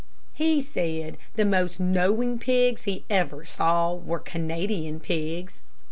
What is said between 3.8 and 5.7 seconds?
were Canadian pigs.